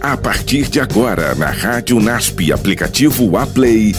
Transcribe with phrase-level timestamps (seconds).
[0.00, 3.92] A partir de agora, na Rádio NASP, aplicativo Aplay,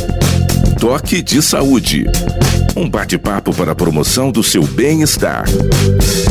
[0.80, 2.06] Toque de Saúde.
[2.78, 5.44] Um bate-papo para a promoção do seu bem-estar.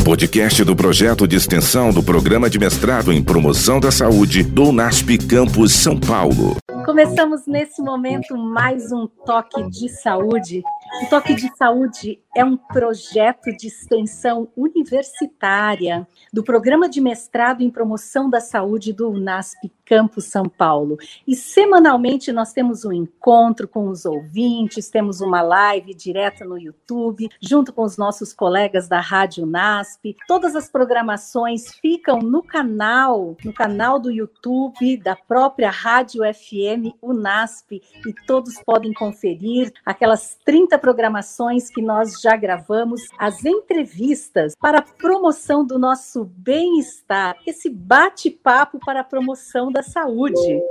[0.03, 5.19] Podcast do projeto de extensão do Programa de Mestrado em Promoção da Saúde do NASP
[5.19, 6.57] Campus São Paulo.
[6.85, 10.63] Começamos nesse momento mais um Toque de Saúde.
[11.01, 17.71] O Toque de Saúde é um projeto de extensão universitária do Programa de Mestrado em
[17.71, 20.97] Promoção da Saúde do UNASP Campus São Paulo.
[21.27, 27.29] E semanalmente nós temos um encontro com os ouvintes, temos uma live direta no YouTube,
[27.39, 30.17] junto com os nossos colegas da Rádio UNASP.
[30.27, 37.79] Todas as programações ficam no canal, no canal do YouTube da própria Rádio FM UNASP
[38.07, 44.81] e todos podem conferir aquelas 30 programações que nós já gravamos, as entrevistas para a
[44.81, 50.61] promoção do nosso bem-estar, esse bate-papo para a promoção da saúde.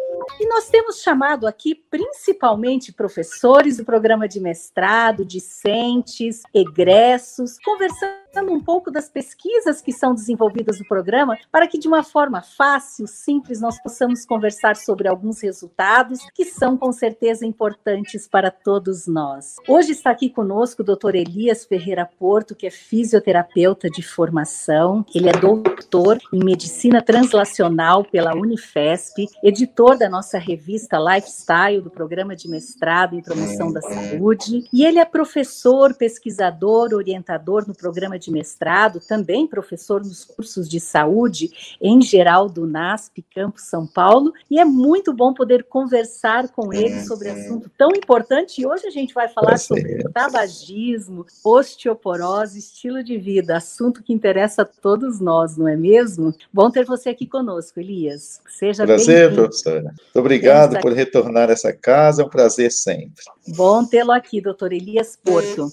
[0.40, 8.60] E nós temos chamado aqui principalmente professores do programa de mestrado, discentes, egressos, conversando um
[8.60, 13.60] pouco das pesquisas que são desenvolvidas no programa, para que de uma forma fácil, simples,
[13.60, 19.56] nós possamos conversar sobre alguns resultados que são com certeza importantes para todos nós.
[19.68, 21.16] Hoje está aqui conosco o Dr.
[21.16, 25.04] Elias Ferreira Porto, que é fisioterapeuta de formação.
[25.14, 32.34] Ele é doutor em medicina translacional pela Unifesp, editor da nossa revista Lifestyle do programa
[32.34, 38.30] de mestrado em promoção da saúde, e ele é professor, pesquisador, orientador no programa de
[38.30, 44.58] mestrado, também professor nos cursos de saúde em geral do NASP Campus São Paulo, e
[44.58, 48.60] é muito bom poder conversar com ele sobre assunto tão importante.
[48.60, 54.62] E hoje a gente vai falar sobre tabagismo, osteoporose, estilo de vida, assunto que interessa
[54.62, 56.34] a todos nós, não é mesmo?
[56.52, 58.40] Bom ter você aqui conosco, Elias.
[58.48, 59.82] Seja Prazer, professora.
[59.82, 63.24] Muito obrigado por retornar a essa casa, é um prazer sempre.
[63.56, 65.70] Bom tê-lo aqui, doutor Elias Porto.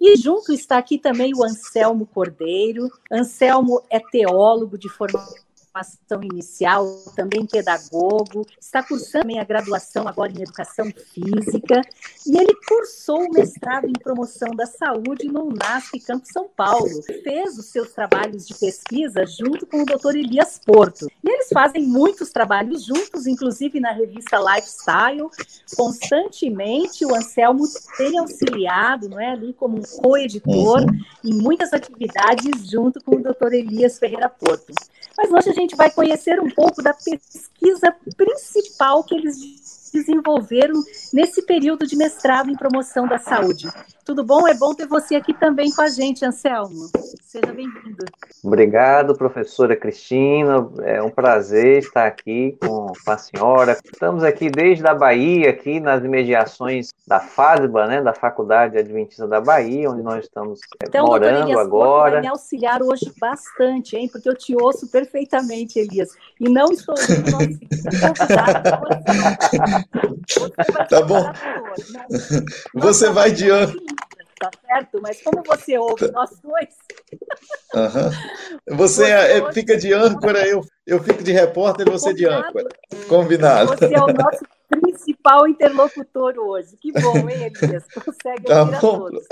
[0.00, 2.90] E junto está aqui também o Anselmo Cordeiro.
[3.10, 10.32] Anselmo é teólogo de formação formação inicial, também pedagogo, está cursando também a graduação agora
[10.32, 11.80] em Educação Física,
[12.26, 17.02] e ele cursou o mestrado em Promoção da Saúde no UNASP Campo São Paulo.
[17.22, 20.16] Fez os seus trabalhos de pesquisa junto com o Dr.
[20.16, 21.06] Elias Porto.
[21.22, 25.28] E eles fazem muitos trabalhos juntos, inclusive na revista Lifestyle.
[25.76, 27.64] Constantemente o Anselmo
[27.96, 31.00] tem auxiliado, não é, ali como um co-editor uhum.
[31.24, 33.52] em muitas atividades junto com o Dr.
[33.52, 34.72] Elias Ferreira Porto.
[35.16, 41.42] Mas hoje a gente vai conhecer um pouco da pesquisa principal que eles desenvolveram nesse
[41.42, 43.68] período de mestrado em promoção da saúde.
[44.04, 44.48] Tudo bom?
[44.48, 46.90] É bom ter você aqui também com a gente, Anselmo.
[47.22, 48.04] Seja bem-vindo.
[48.42, 50.68] Obrigado, professora Cristina.
[50.82, 53.78] É um prazer estar aqui com a senhora.
[53.84, 59.40] Estamos aqui desde a Bahia, aqui nas imediações da FASBA, né, da Faculdade Adventista da
[59.40, 62.12] Bahia, onde nós estamos é, então, morando Elias agora.
[62.12, 66.10] vai me auxiliar hoje bastante, hein, porque eu te ouço perfeitamente, Elias.
[66.40, 67.52] E não estou ouvindo nosso
[70.88, 71.32] Tá bom.
[72.74, 73.72] Você vai de ano
[74.42, 75.00] tá certo?
[75.00, 76.74] Mas como você ouve nós dois.
[77.74, 78.76] Uhum.
[78.76, 82.42] Você, é, é fica de âncora, eu, eu fico de repórter e você Combinado.
[82.42, 82.68] de âncora.
[83.08, 83.68] Combinado.
[83.76, 84.44] Você é o nosso
[84.80, 86.76] principal interlocutor hoje.
[86.80, 87.84] Que bom, hein, Elias?
[87.92, 89.24] Consegue tá ouvir a todos.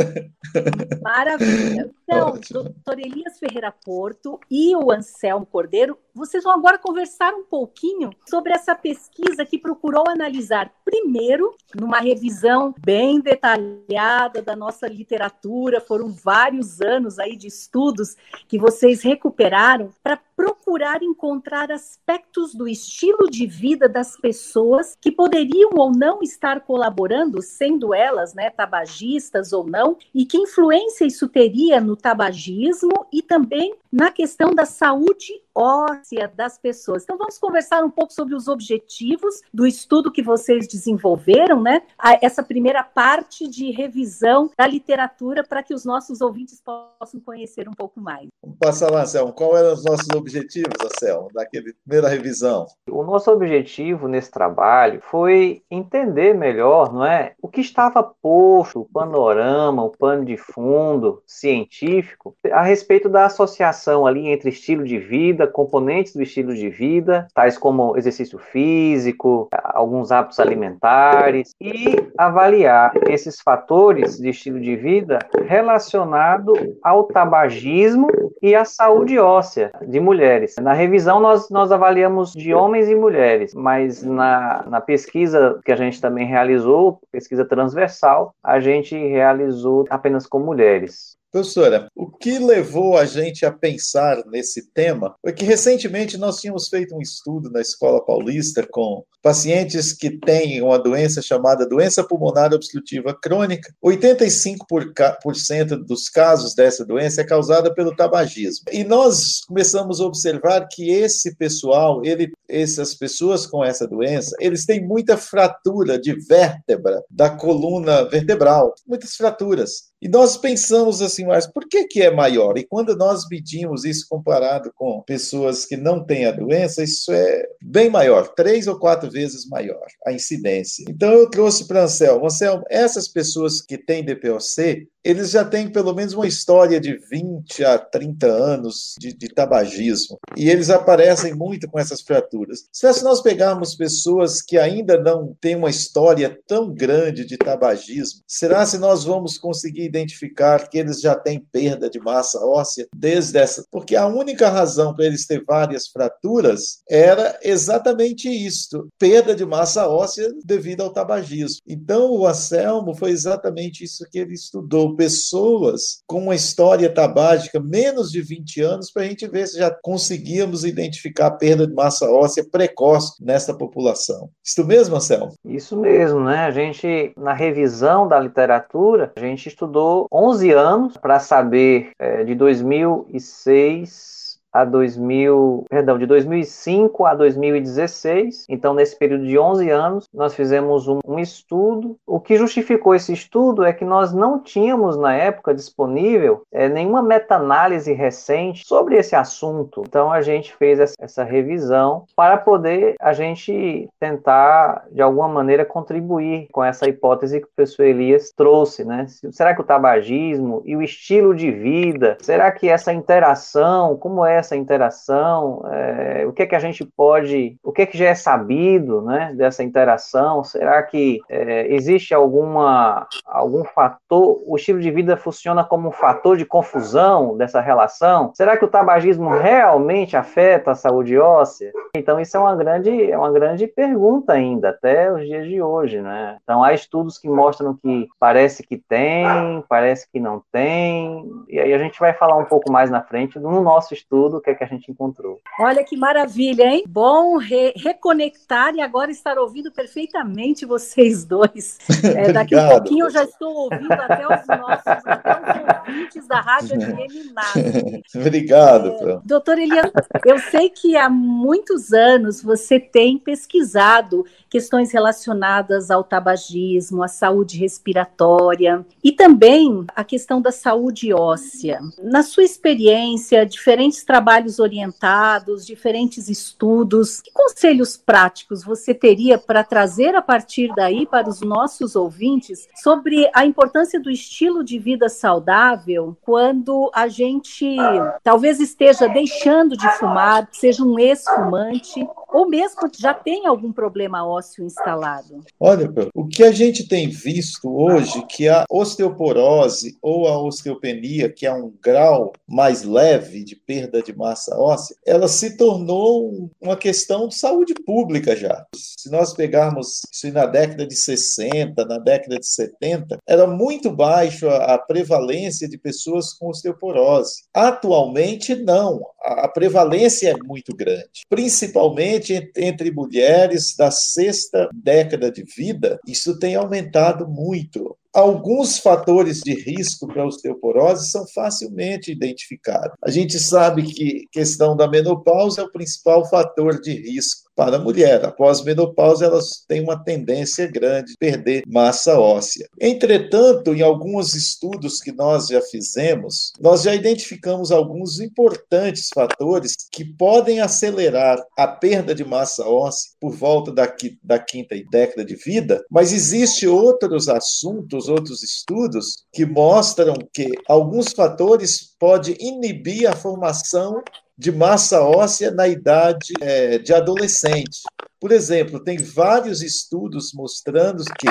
[1.02, 1.90] Maravilha.
[2.02, 8.10] Então, doutor Elias Ferreira Porto e o Anselmo Cordeiro, vocês vão agora conversar um pouquinho
[8.28, 16.08] sobre essa pesquisa que procurou analisar, primeiro, numa revisão bem detalhada da nossa literatura, foram
[16.08, 18.16] vários anos aí de estudos
[18.48, 25.72] que vocês recuperaram para procurar encontrar aspectos do estilo de vida das pessoas que poderiam
[25.74, 31.78] ou não estar colaborando, sendo elas, né, tabagistas ou não, e que influência isso teria
[31.78, 37.02] no tabagismo e também na questão da saúde óssea das pessoas.
[37.02, 41.82] Então vamos conversar um pouco sobre os objetivos do estudo que vocês desenvolveram, né?
[42.22, 47.72] Essa primeira parte de revisão da literatura para que os nossos ouvintes possam conhecer um
[47.72, 48.28] pouco mais.
[48.42, 49.32] Vamos passar lá, Anselmo.
[49.32, 52.66] Qual eram os nossos objetivos, Anselmo, daquele primeira revisão?
[52.88, 58.84] O nosso objetivo nesse trabalho foi entender melhor, não é, o que estava posto, o
[58.84, 65.39] panorama, o pano de fundo científico a respeito da associação ali entre estilo de vida,
[65.46, 73.40] componentes do estilo de vida, tais como exercício físico, alguns hábitos alimentares, e avaliar esses
[73.40, 76.52] fatores de estilo de vida relacionado
[76.82, 78.08] ao tabagismo
[78.42, 80.54] e à saúde óssea de mulheres.
[80.60, 85.76] Na revisão, nós, nós avaliamos de homens e mulheres, mas na, na pesquisa que a
[85.76, 91.19] gente também realizou, pesquisa transversal, a gente realizou apenas com mulheres.
[91.32, 96.68] Professora, o que levou a gente a pensar nesse tema foi que recentemente nós tínhamos
[96.68, 102.52] feito um estudo na Escola Paulista com pacientes que têm uma doença chamada doença pulmonar
[102.52, 103.72] obstrutiva crônica.
[103.84, 108.64] 85% dos casos dessa doença é causada pelo tabagismo.
[108.72, 114.64] E nós começamos a observar que esse pessoal, ele, essas pessoas com essa doença, eles
[114.64, 119.90] têm muita fratura de vértebra da coluna vertebral, muitas fraturas.
[120.02, 122.56] E nós pensamos assim, mas por que, que é maior?
[122.56, 127.44] E quando nós medimos isso comparado com pessoas que não têm a doença, isso é
[127.62, 130.84] bem maior, três ou quatro vezes maior a incidência.
[130.88, 135.94] Então eu trouxe para Anselmo, Anselmo, essas pessoas que têm DPOC, eles já têm pelo
[135.94, 140.18] menos uma história de 20 a 30 anos de, de, tabagismo.
[140.36, 142.64] E eles aparecem muito com essas fraturas.
[142.72, 148.66] Se nós pegarmos pessoas que ainda não têm uma história tão grande de tabagismo, será
[148.66, 153.64] se nós vamos conseguir identificar que eles já têm perda de massa óssea desde essa?
[153.70, 159.88] Porque a única razão para eles ter várias fraturas era exatamente isto: perda de massa
[159.88, 161.60] óssea devido ao tabagismo.
[161.66, 168.10] Então, o Anselmo foi exatamente isso que ele estudou pessoas com uma história tabágica menos
[168.10, 172.10] de 20 anos para a gente ver se já conseguíamos identificar a perda de massa
[172.10, 174.30] óssea precoce nessa população.
[174.44, 175.32] Isso mesmo, Anselmo?
[175.44, 176.40] Isso mesmo, né?
[176.40, 182.34] A gente, na revisão da literatura, a gente estudou 11 anos para saber é, de
[182.34, 188.46] 2006 a 2000, perdão, de 2005 a 2016.
[188.48, 191.96] Então, nesse período de 11 anos, nós fizemos um, um, estudo.
[192.06, 197.02] O que justificou esse estudo é que nós não tínhamos na época disponível é, nenhuma
[197.02, 199.82] meta-análise recente sobre esse assunto.
[199.86, 205.64] Então, a gente fez essa, essa revisão para poder a gente tentar, de alguma maneira,
[205.64, 209.06] contribuir com essa hipótese que o professor Elias trouxe, né?
[209.30, 214.39] Será que o tabagismo e o estilo de vida, será que essa interação, como é
[214.40, 218.06] essa interação, é, o que é que a gente pode, o que é que já
[218.06, 220.42] é sabido, né, dessa interação?
[220.42, 224.42] Será que é, existe alguma algum fator?
[224.46, 228.32] O estilo de vida funciona como um fator de confusão dessa relação?
[228.34, 231.72] Será que o tabagismo realmente afeta a saúde óssea?
[231.94, 236.00] Então isso é uma grande é uma grande pergunta ainda até os dias de hoje,
[236.00, 236.38] né?
[236.42, 239.26] Então há estudos que mostram que parece que tem,
[239.68, 243.38] parece que não tem, e aí a gente vai falar um pouco mais na frente
[243.38, 245.40] no nosso estudo tudo o que, é que a gente encontrou.
[245.58, 246.84] Olha que maravilha, hein?
[246.86, 251.78] Bom re reconectar e agora estar ouvindo perfeitamente vocês dois.
[252.10, 256.40] É, daqui a pouquinho eu já estou ouvindo até os nossos, até os ouvintes da
[256.40, 258.88] Rádio FM Obrigado.
[258.88, 259.90] É, doutor Elias,
[260.24, 267.58] eu sei que há muitos anos você tem pesquisado questões relacionadas ao tabagismo, à saúde
[267.58, 271.80] respiratória e também a questão da saúde óssea.
[272.02, 274.19] Na sua experiência, diferentes trabalhos
[274.58, 281.40] orientados, diferentes estudos, que conselhos práticos você teria para trazer a partir daí para os
[281.40, 287.76] nossos ouvintes sobre a importância do estilo de vida saudável quando a gente
[288.22, 294.64] talvez esteja deixando de fumar, seja um ex-fumante ou mesmo já tem algum problema ósseo
[294.64, 295.44] instalado?
[295.58, 301.46] Olha, o que a gente tem visto hoje que a osteoporose ou a osteopenia, que
[301.46, 307.28] é um grau mais leve de perda de massa óssea, ela se tornou uma questão
[307.28, 308.66] de saúde pública já.
[308.74, 314.48] Se nós pegarmos isso na década de 60, na década de 70, era muito baixo
[314.48, 317.44] a, prevalência de pessoas com osteoporose.
[317.54, 319.00] Atualmente, não.
[319.22, 326.38] A prevalência é muito grande, principalmente principalmente entre mulheres da sexta década de vida, isso
[326.38, 327.96] tem aumentado muito.
[328.12, 332.92] Alguns fatores de risco para osteoporose são facilmente identificados.
[333.02, 337.76] A gente sabe que a questão da menopausa é o principal fator de risco para
[337.76, 338.24] a mulher.
[338.24, 342.66] Após a menopausa, elas têm uma tendência grande de perder massa óssea.
[342.80, 350.04] Entretanto, em alguns estudos que nós já fizemos, nós já identificamos alguns importantes fatores que
[350.04, 355.84] podem acelerar a perda de massa óssea por volta da, da quinta década de vida,
[355.90, 363.16] mas existem outros assuntos outros outros estudos que mostram que alguns fatores podem inibir a
[363.16, 364.02] formação
[364.38, 367.80] de massa óssea na idade é, de adolescente.
[368.18, 371.28] Por exemplo, tem vários estudos mostrando que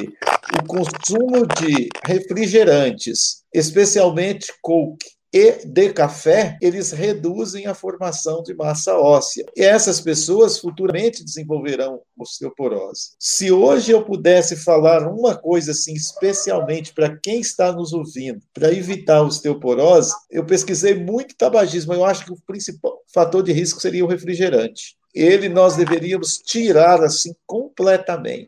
[0.60, 8.98] o consumo de refrigerantes, especialmente Coke, e de café, eles reduzem a formação de massa
[8.98, 9.46] óssea.
[9.56, 13.12] E essas pessoas futuramente desenvolverão osteoporose.
[13.20, 18.74] Se hoje eu pudesse falar uma coisa assim, especialmente para quem está nos ouvindo, para
[18.74, 21.94] evitar osteoporose, eu pesquisei muito tabagismo.
[21.94, 24.98] Eu acho que o principal fator de risco seria o refrigerante.
[25.14, 28.48] Ele nós deveríamos tirar assim completamente.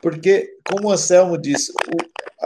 [0.00, 1.72] Porque, como o Anselmo disse,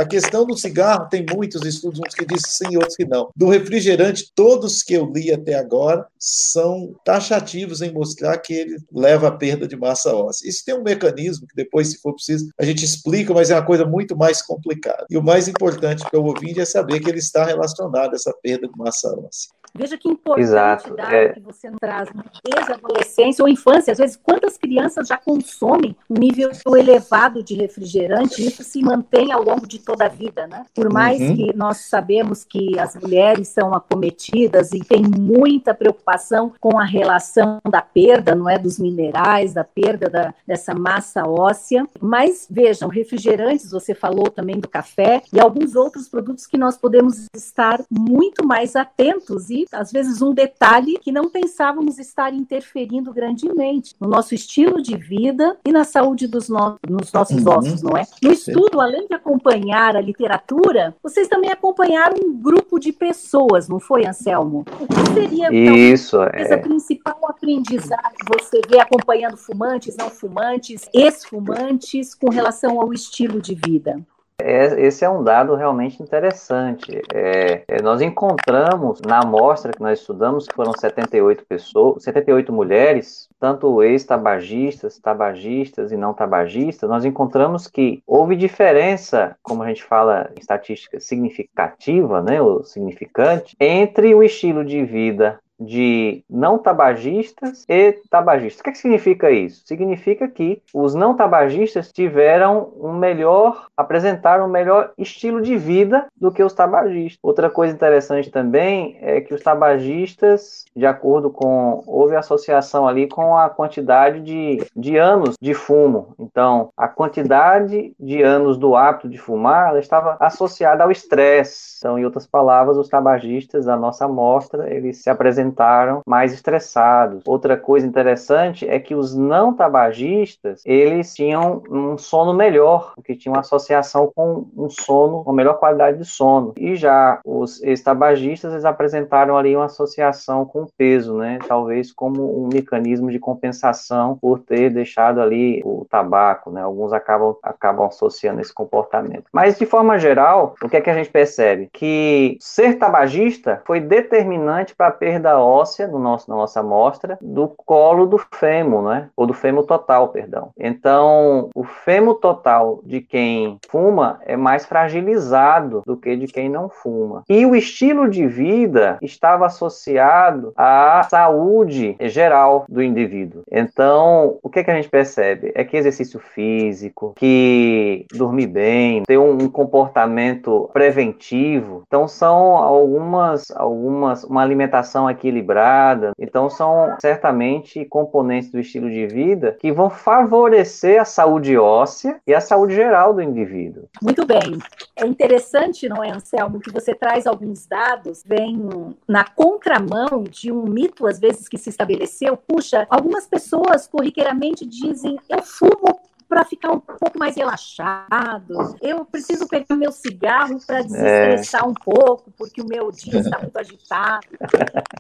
[0.01, 3.29] a questão do cigarro tem muitos estudos, uns que dizem sim, outros que não.
[3.37, 9.29] Do refrigerante, todos que eu li até agora são taxativos em mostrar que ele leva
[9.29, 10.49] à perda de massa óssea.
[10.49, 13.67] Isso tem um mecanismo que depois, se for preciso, a gente explica, mas é uma
[13.67, 15.05] coisa muito mais complicada.
[15.11, 18.33] E o mais importante para o ouvinte é saber que ele está relacionado a essa
[18.43, 19.51] perda de massa óssea.
[19.75, 20.95] Veja que importante Exato.
[20.95, 21.29] dado é...
[21.31, 22.09] que você traz
[22.45, 23.93] desde a adolescência ou infância.
[23.93, 29.43] Às vezes, quantas crianças já consomem um nível elevado de refrigerante isso se mantém ao
[29.43, 30.65] longo de toda a vida, né?
[30.75, 31.37] Por mais uhum.
[31.37, 37.61] que nós sabemos que as mulheres são acometidas e tem muita preocupação com a relação
[37.69, 41.87] da perda, não é, dos minerais, da perda da, dessa massa óssea.
[42.01, 47.27] Mas vejam, refrigerantes, você falou também do café e alguns outros produtos que nós podemos
[47.35, 53.95] estar muito mais atentos e às vezes, um detalhe que não pensávamos estar interferindo grandemente
[54.01, 57.59] no nosso estilo de vida e na saúde dos no nos nossos uhum.
[57.59, 58.05] ossos, não é?
[58.23, 63.81] No estudo, além de acompanhar a literatura, vocês também acompanharam um grupo de pessoas, não
[63.81, 64.65] foi, Anselmo?
[64.81, 66.55] O que seria então, Isso, é.
[66.55, 73.41] a principal aprendizado que você vê acompanhando fumantes, não fumantes, ex-fumantes, com relação ao estilo
[73.41, 74.01] de vida?
[74.43, 77.01] É, esse é um dado realmente interessante.
[77.13, 83.29] É, é, nós encontramos na amostra que nós estudamos, que foram 78 pessoas, 78 mulheres,
[83.39, 90.31] tanto ex-tabagistas, tabagistas e não tabagistas, nós encontramos que houve diferença, como a gente fala
[90.37, 97.93] em estatística significativa, né, ou significante, entre o estilo de vida de não tabagistas e
[98.09, 98.61] tabagistas.
[98.61, 99.63] O que, é que significa isso?
[99.67, 106.33] Significa que os não tabagistas tiveram um melhor, apresentaram um melhor estilo de vida do
[106.33, 107.19] que os tabagistas.
[107.23, 113.37] Outra coisa interessante também é que os tabagistas, de acordo com, houve associação ali com
[113.37, 116.15] a quantidade de, de anos de fumo.
[116.19, 121.79] Então, a quantidade de anos do hábito de fumar, estava associada ao estresse.
[121.79, 127.23] Então, em outras palavras, os tabagistas da nossa amostra, eles se apresentaram apresentaram mais estressados.
[127.27, 133.35] Outra coisa interessante é que os não tabagistas, eles tinham um sono melhor, porque tinham
[133.35, 136.53] uma associação com um sono, uma melhor qualidade de sono.
[136.57, 141.39] E já os ex-tabagistas, eles apresentaram ali uma associação com o peso, né?
[141.47, 146.63] Talvez como um mecanismo de compensação por ter deixado ali o tabaco, né?
[146.63, 149.25] Alguns acabam, acabam associando esse comportamento.
[149.33, 151.69] Mas, de forma geral, o que é que a gente percebe?
[151.73, 157.49] Que ser tabagista foi determinante para a perda óssea no nosso, na nossa amostra do
[157.49, 159.09] colo do fêmur, né?
[159.17, 160.51] Ou do fêmur total, perdão.
[160.59, 166.69] Então, o fêmur total de quem fuma é mais fragilizado do que de quem não
[166.69, 167.23] fuma.
[167.29, 173.43] E o estilo de vida estava associado à saúde geral do indivíduo.
[173.51, 175.53] Então, o que, é que a gente percebe?
[175.55, 181.83] É que exercício físico, que dormir bem, ter um comportamento preventivo.
[181.87, 186.13] Então, são algumas, algumas, uma alimentação aqui equilibrada.
[186.19, 192.35] Então, são certamente componentes do estilo de vida que vão favorecer a saúde óssea e
[192.35, 193.89] a saúde geral do indivíduo.
[194.03, 194.59] Muito bem.
[194.97, 198.69] É interessante, não é, Anselmo, que você traz alguns dados, vem
[199.09, 202.37] na contramão de um mito, às vezes, que se estabeleceu.
[202.37, 208.77] Puxa, algumas pessoas corriqueiramente dizem: eu fumo para ficar um pouco mais relaxado.
[208.81, 211.67] Eu preciso pegar meu cigarro para desestressar é.
[211.67, 214.29] um pouco, porque o meu dia está muito agitado.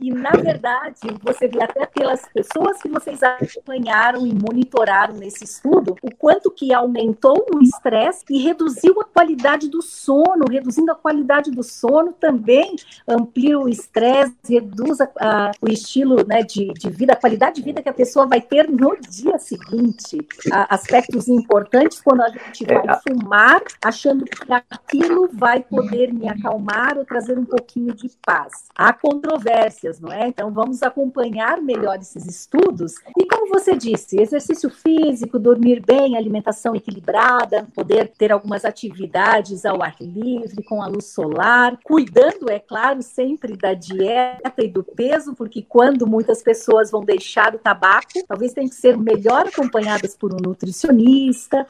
[0.01, 5.95] E, na verdade, você vê até pelas pessoas que vocês acompanharam e monitoraram nesse estudo,
[6.03, 10.47] o quanto que aumentou o estresse e reduziu a qualidade do sono.
[10.51, 12.75] Reduzindo a qualidade do sono também
[13.07, 17.63] amplia o estresse, reduz a, a, o estilo né, de, de vida, a qualidade de
[17.63, 20.19] vida que a pessoa vai ter no dia seguinte.
[20.51, 23.01] A, aspectos importantes quando a gente vai é.
[23.01, 28.69] fumar, achando que aquilo vai poder me acalmar ou trazer um pouquinho de paz.
[28.75, 30.29] Há controvérsias, não é?
[30.29, 32.95] Então vamos acompanhar melhor esses estudos.
[33.19, 39.83] E como você disse, exercício físico, dormir bem, alimentação equilibrada, poder ter algumas atividades ao
[39.83, 45.35] ar livre, com a luz solar, cuidando, é claro, sempre da dieta e do peso,
[45.35, 50.33] porque quando muitas pessoas vão deixar o tabaco, talvez tenham que ser melhor acompanhadas por
[50.33, 51.10] um nutricionista,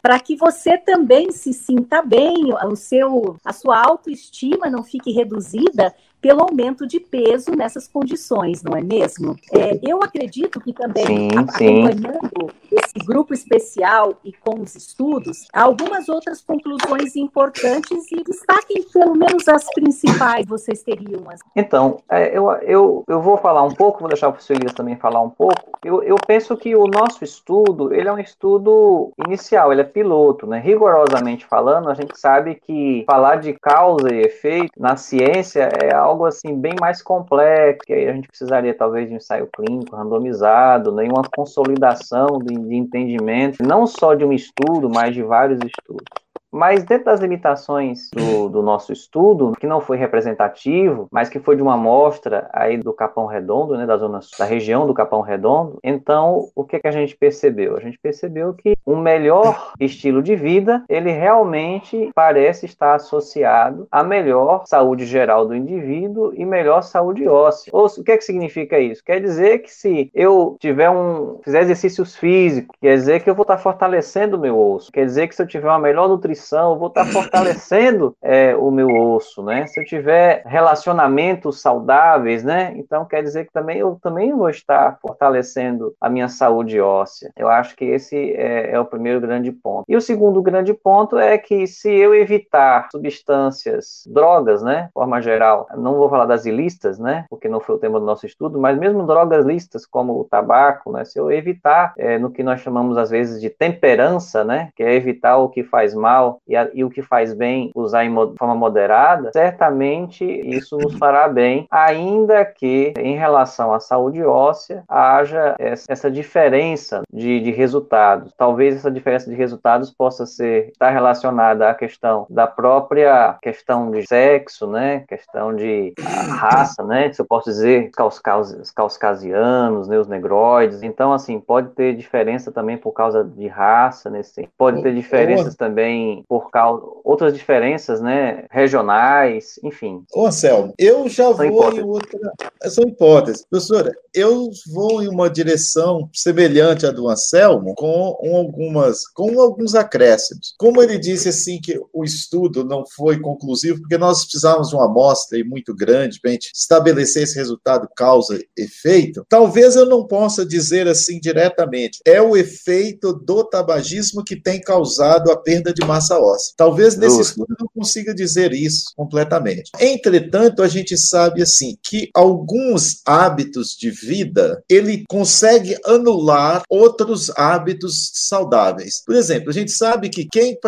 [0.02, 5.94] para que você também se sinta bem, o seu, a sua autoestima não fique reduzida
[6.20, 9.36] pelo aumento de peso nessas condições, não é mesmo?
[9.52, 12.76] É, eu acredito que também, sim, acompanhando sim.
[12.76, 19.14] esse grupo especial e com os estudos, há algumas outras conclusões importantes e destaquem pelo
[19.14, 21.20] menos as principais, vocês teriam.
[21.54, 24.96] Então, é, eu, eu, eu vou falar um pouco, vou deixar o professor Elias também
[24.96, 25.78] falar um pouco.
[25.84, 30.46] Eu, eu penso que o nosso estudo, ele é um estudo inicial, ele é piloto,
[30.46, 30.58] né?
[30.58, 36.09] Rigorosamente falando, a gente sabe que falar de causa e efeito na ciência é algo
[36.10, 39.96] algo assim bem mais complexo, que aí a gente precisaria talvez de um ensaio clínico
[39.96, 45.60] randomizado, né, uma consolidação de, de entendimento, não só de um estudo, mas de vários
[45.64, 46.04] estudos.
[46.52, 51.54] Mas dentro das limitações do, do, nosso estudo, que não foi representativo, mas que foi
[51.56, 55.78] de uma amostra aí do Capão Redondo, né, da zona da região do Capão Redondo,
[55.82, 57.76] então o que, que a gente percebeu?
[57.76, 64.02] A gente percebeu que um melhor estilo de vida, ele realmente parece estar associado a
[64.02, 67.70] melhor saúde geral do indivíduo e melhor saúde óssea.
[67.72, 69.04] Ou, o que, que significa isso?
[69.04, 73.42] Quer dizer que se eu tiver um fizer exercícios físicos, quer dizer que eu vou
[73.42, 74.90] estar fortalecendo o meu osso.
[74.90, 78.70] Quer dizer que se eu tiver uma melhor nutrição nutrição, vou estar fortalecendo é, o
[78.70, 79.66] meu osso, né?
[79.66, 82.72] Se eu tiver relacionamentos saudáveis, né?
[82.76, 87.30] Então quer dizer que também eu também vou estar fortalecendo a minha saúde óssea.
[87.36, 89.84] Eu acho que esse é, é o primeiro grande ponto.
[89.88, 94.84] E o segundo grande ponto é que se eu evitar substâncias, drogas, né?
[94.84, 97.26] De forma geral, não vou falar das ilícitas, né?
[97.28, 100.92] Porque não foi o tema do nosso estudo, mas mesmo drogas lícitas como o tabaco,
[100.92, 101.04] né?
[101.04, 104.70] Se eu evitar é, no que nós chamamos às vezes de temperança, né?
[104.74, 108.04] Que é evitar o que faz mal e, a, e o que faz bem usar
[108.04, 114.84] em forma moderada, certamente isso nos fará bem, ainda que em relação à saúde óssea
[114.88, 118.32] haja essa diferença de, de resultados.
[118.36, 124.06] Talvez essa diferença de resultados possa ser estar relacionada à questão da própria questão de
[124.06, 125.04] sexo, né?
[125.08, 125.94] Questão de
[126.38, 127.12] raça, né?
[127.12, 129.98] Se eu posso dizer, os caucasianos, né?
[129.98, 130.82] os negroides.
[130.82, 136.19] Então, assim, pode ter diferença também por causa de raça, nesse pode ter diferenças também
[136.28, 140.04] por causa outras diferenças, né, regionais, enfim.
[140.14, 141.78] Ô, Anselmo, eu já São vou hipóteses.
[141.78, 142.32] em outra.
[142.64, 143.46] São hipóteses.
[143.48, 150.54] Professora, eu vou em uma direção semelhante à do Anselmo, com algumas, com alguns acréscimos.
[150.58, 154.86] Como ele disse assim que o estudo não foi conclusivo, porque nós precisávamos de uma
[154.86, 160.88] amostra muito grande para a gente estabelecer esse resultado causa-efeito, talvez eu não possa dizer
[160.88, 162.00] assim diretamente.
[162.06, 166.54] É o efeito do tabagismo que tem causado a perda de massa óssea.
[166.56, 169.70] Talvez nesse estudo eu não consiga dizer isso completamente.
[169.78, 178.10] Entretanto, a gente sabe assim que alguns hábitos de vida ele consegue anular outros hábitos
[178.14, 179.02] saudáveis.
[179.04, 180.58] Por exemplo, a gente sabe que quem,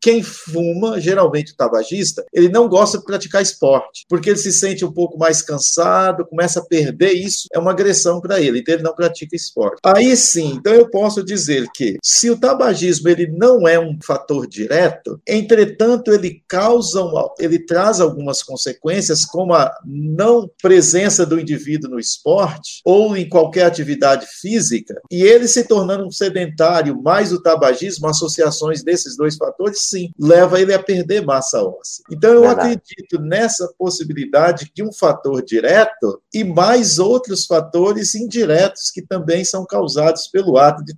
[0.00, 4.84] quem fuma, geralmente o tabagista, ele não gosta de praticar esporte, porque ele se sente
[4.84, 8.82] um pouco mais cansado, começa a perder isso, é uma agressão para ele, então ele
[8.82, 9.80] não pratica esporte.
[9.84, 14.46] Aí sim, então eu posso dizer que se o tabagismo ele não é um fator
[14.66, 21.90] direto, entretanto ele causa, uma, ele traz algumas consequências como a não presença do indivíduo
[21.90, 27.40] no esporte, ou em qualquer atividade física, e ele se tornando um sedentário, mais o
[27.40, 32.04] tabagismo, associações desses dois fatores, sim, leva ele a perder massa óssea.
[32.10, 32.72] Então, eu Verdade.
[32.72, 39.64] acredito nessa possibilidade de um fator direto e mais outros fatores indiretos que também são
[39.64, 40.96] causados pelo ato de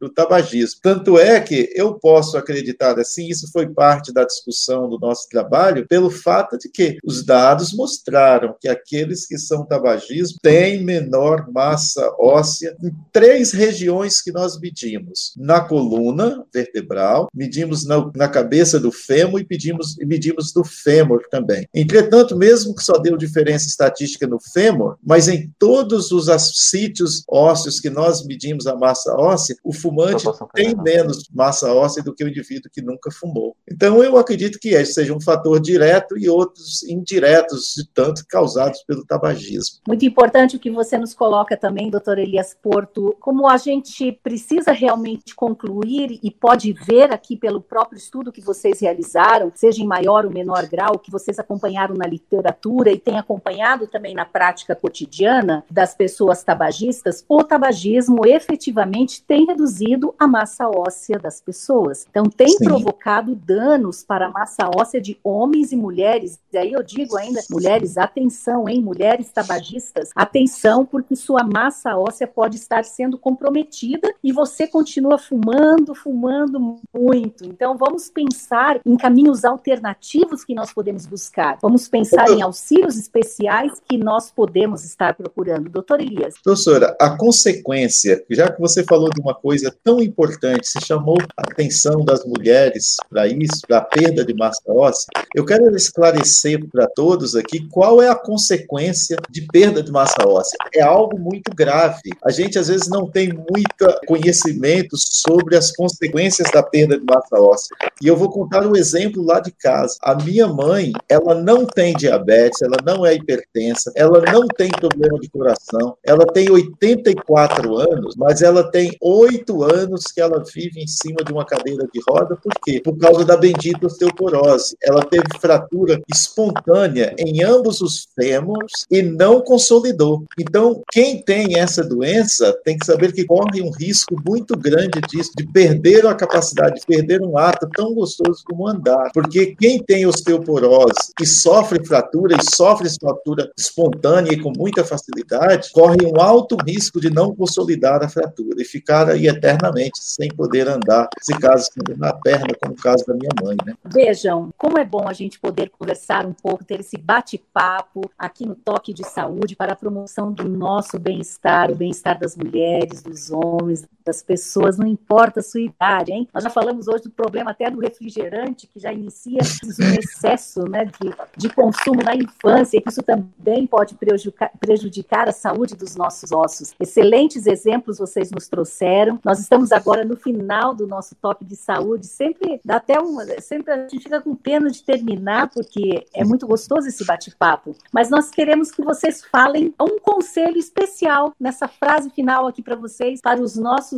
[0.00, 0.80] do tabagismo.
[0.82, 5.86] Tanto é que eu posso acreditar assim, isso foi parte da discussão do nosso trabalho,
[5.86, 12.14] pelo fato de que os dados mostraram que aqueles que são tabagismo têm menor massa
[12.18, 18.90] óssea em três regiões que nós medimos: na coluna vertebral, medimos na, na cabeça do
[18.90, 21.66] fêmur e pedimos, e medimos do fêmur também.
[21.74, 27.80] Entretanto, mesmo que só deu diferença estatística no fêmur, mas em todos os sítios ósseos
[27.80, 32.28] que nós medimos a massa óssea, o fumante tem menos massa óssea do que o
[32.28, 33.56] indivíduo que que nunca fumou.
[33.70, 38.82] Então, eu acredito que esse seja um fator direto e outros indiretos, de tanto causados
[38.82, 39.78] pelo tabagismo.
[39.86, 44.72] Muito importante o que você nos coloca também, doutor Elias Porto, como a gente precisa
[44.72, 50.26] realmente concluir e pode ver aqui pelo próprio estudo que vocês realizaram, seja em maior
[50.26, 55.64] ou menor grau, que vocês acompanharam na literatura e têm acompanhado também na prática cotidiana
[55.70, 62.06] das pessoas tabagistas, o tabagismo efetivamente tem reduzido a massa óssea das pessoas.
[62.10, 62.64] Então, tem Sim.
[62.72, 66.38] Provocado danos para a massa óssea de homens e mulheres.
[66.52, 68.80] E aí eu digo ainda, mulheres, atenção, hein?
[68.80, 75.94] Mulheres tabagistas, atenção, porque sua massa óssea pode estar sendo comprometida e você continua fumando,
[75.94, 77.44] fumando muito.
[77.44, 81.58] Então, vamos pensar em caminhos alternativos que nós podemos buscar.
[81.60, 85.68] Vamos pensar em auxílios especiais que nós podemos estar procurando.
[85.68, 86.34] Doutor Elias.
[86.42, 91.42] Professora, a consequência, já que você falou de uma coisa tão importante, se chamou a
[91.42, 92.61] atenção das mulheres
[93.08, 98.02] para isso, para a perda de massa óssea, eu quero esclarecer para todos aqui qual
[98.02, 100.56] é a consequência de perda de massa óssea.
[100.74, 102.10] É algo muito grave.
[102.24, 107.36] A gente às vezes não tem muito conhecimento sobre as consequências da perda de massa
[107.36, 107.76] óssea.
[108.00, 109.96] E eu vou contar um exemplo lá de casa.
[110.02, 115.18] A minha mãe, ela não tem diabetes, ela não é hipertensa, ela não tem problema
[115.18, 120.86] de coração, ela tem 84 anos, mas ela tem 8 anos que ela vive em
[120.86, 122.80] cima de uma cadeira de roda, por quê?
[122.80, 124.76] Por causa da bendita osteoporose.
[124.82, 130.24] Ela teve fratura espontânea em ambos os fêmurs e não consolidou.
[130.38, 135.30] Então, quem tem essa doença tem que saber que corre um risco muito grande disso,
[135.36, 139.10] de perder a capacidade, de perder um ato tão gostoso como andar.
[139.12, 145.70] Porque quem tem osteoporose e sofre fratura e sofre fratura espontânea e com muita facilidade,
[145.72, 150.68] corre um alto risco de não consolidar a fratura e ficar aí eternamente sem poder
[150.68, 153.56] andar, se caso na perna, como o caso da minha mãe.
[153.64, 153.74] Né?
[153.84, 158.54] Vejam, como é bom a gente poder conversar um pouco, ter esse bate-papo aqui no
[158.54, 163.86] Toque de Saúde para a promoção do nosso bem-estar, o bem-estar das mulheres, dos homens,
[164.04, 166.28] das pessoas, não importa a sua idade, hein?
[166.32, 170.84] Nós já falamos hoje do problema até do refrigerante, que já inicia um excesso né,
[170.84, 176.32] de, de consumo na infância, que isso também pode prejudicar, prejudicar a saúde dos nossos
[176.32, 176.74] ossos.
[176.78, 179.18] Excelentes exemplos vocês nos trouxeram.
[179.24, 182.06] Nós estamos agora no final do nosso toque de saúde.
[182.06, 183.24] Sempre dá até uma.
[183.40, 187.76] Sempre a gente fica com pena de terminar, porque é muito gostoso esse bate-papo.
[187.92, 193.20] Mas nós queremos que vocês falem um conselho especial nessa frase final aqui para vocês,
[193.20, 193.91] para os nossos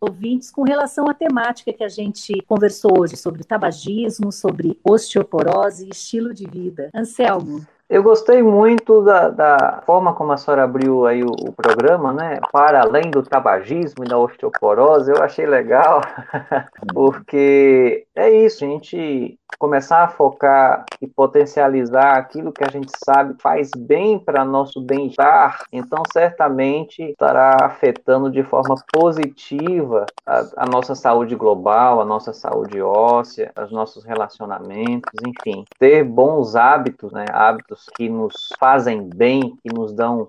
[0.00, 5.90] ouvintes, com relação à temática que a gente conversou hoje sobre tabagismo, sobre osteoporose e
[5.90, 6.90] estilo de vida.
[6.94, 7.66] Anselmo.
[7.90, 12.38] Eu gostei muito da, da, forma como a senhora abriu aí o, o, programa, né?
[12.52, 16.00] Para além do tabagismo e da osteoporose, eu achei legal,
[16.94, 23.34] porque é isso, a gente começar a focar e potencializar aquilo que a gente sabe
[23.40, 30.94] faz bem para nosso bem-estar, então certamente estará afetando de forma positiva a, a, nossa
[30.94, 37.86] saúde global, a nossa saúde óssea, os nossos relacionamentos, enfim, ter bons hábitos, né, hábitos
[37.94, 40.28] que nos fazem bem, que nos dão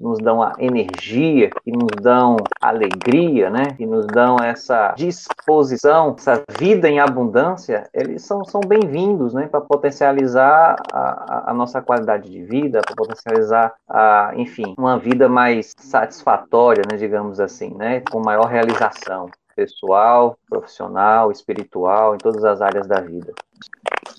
[0.00, 3.74] nos dão a energia, que nos dão alegria, né?
[3.76, 9.46] Que nos dão essa disposição, essa vida em abundância, eles são, são bem-vindos, né?
[9.46, 15.74] Para potencializar a, a, nossa qualidade de vida, para potencializar, a, enfim, uma vida mais
[15.78, 16.96] satisfatória, né?
[16.96, 18.02] Digamos assim, né?
[18.10, 23.32] Com maior realização pessoal, profissional, espiritual, em todas as áreas da vida.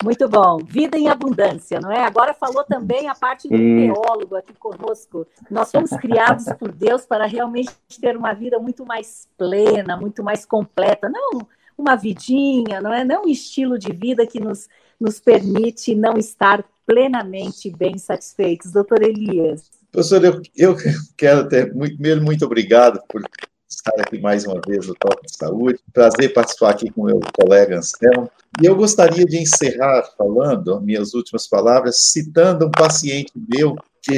[0.04, 0.60] Muito bom.
[0.64, 2.04] Vida em abundância, não é?
[2.04, 3.92] Agora falou também a parte do e...
[3.92, 5.28] teólogo aqui conosco.
[5.50, 10.46] Nós fomos criados por Deus para realmente ter uma vida muito mais plena, muito mais
[10.46, 11.10] completa.
[11.10, 11.42] Não
[11.78, 13.04] uma vidinha, não é?
[13.04, 14.68] Não um estilo de vida que nos,
[15.00, 18.72] nos permite não estar plenamente bem satisfeitos.
[18.72, 19.70] Doutor Elias.
[19.92, 20.76] Professor, eu, eu
[21.18, 23.22] quero ter muito, primeiro, muito obrigado por
[23.70, 25.80] estar aqui mais uma vez no Toque de Saúde.
[25.94, 28.30] Prazer participar aqui com meu colega Anselmo.
[28.62, 34.18] E eu gostaria de encerrar falando minhas últimas palavras, citando um paciente meu que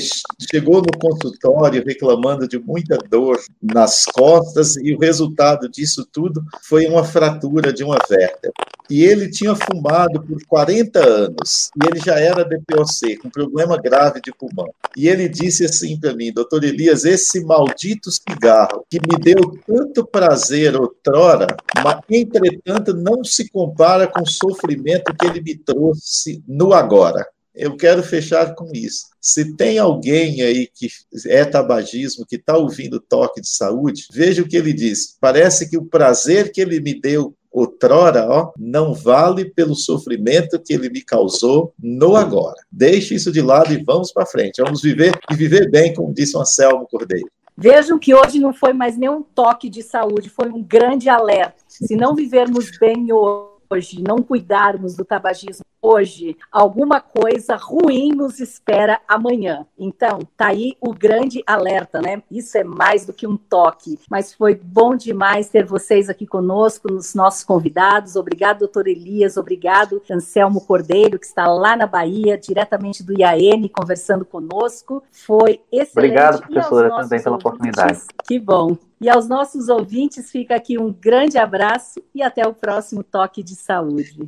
[0.49, 6.85] chegou no consultório reclamando de muita dor nas costas e o resultado disso tudo foi
[6.85, 8.51] uma fratura de uma vértebra.
[8.89, 14.19] E ele tinha fumado por 40 anos e ele já era DPOC, com problema grave
[14.19, 14.69] de pulmão.
[14.97, 20.05] E ele disse assim para mim, doutor Elias, esse maldito cigarro que me deu tanto
[20.05, 21.47] prazer outrora,
[21.81, 27.25] mas entretanto não se compara com o sofrimento que ele me trouxe no agora.
[27.53, 29.07] Eu quero fechar com isso.
[29.19, 30.87] Se tem alguém aí que
[31.27, 35.17] é tabagismo, que está ouvindo toque de saúde, veja o que ele diz.
[35.19, 40.73] Parece que o prazer que ele me deu outrora, ó, não vale pelo sofrimento que
[40.73, 42.55] ele me causou no agora.
[42.71, 44.61] Deixe isso de lado e vamos para frente.
[44.63, 47.29] Vamos viver e viver bem, como disse o Anselmo Cordeiro.
[47.57, 51.57] Vejam que hoje não foi mais nenhum toque de saúde, foi um grande alerta.
[51.67, 58.39] Se não vivermos bem hoje, hoje, não cuidarmos do tabagismo hoje, alguma coisa ruim nos
[58.39, 59.65] espera amanhã.
[59.77, 62.21] Então, tá aí o grande alerta, né?
[62.29, 66.91] Isso é mais do que um toque, mas foi bom demais ter vocês aqui conosco,
[66.91, 68.15] nos nossos convidados.
[68.15, 74.23] Obrigado, doutor Elias, obrigado, Anselmo Cordeiro, que está lá na Bahia, diretamente do IAN, conversando
[74.23, 75.03] conosco.
[75.11, 75.97] Foi excelente.
[75.97, 78.01] Obrigado, professora, também pela oportunidade.
[78.25, 78.77] Que bom.
[78.99, 83.55] E aos nossos ouvintes fica aqui um grande abraço e até o próximo Toque de
[83.55, 84.25] Saúde.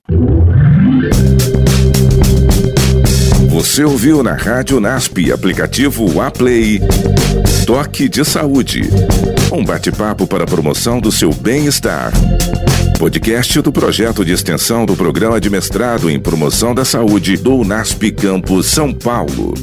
[3.49, 6.81] Você ouviu na Rádio NASP, aplicativo Aplay,
[7.65, 8.89] Toque de Saúde.
[9.51, 12.11] Um bate-papo para a promoção do seu bem-estar.
[12.99, 18.11] Podcast do projeto de extensão do programa de mestrado em promoção da saúde do NASP
[18.11, 19.53] Campus São Paulo.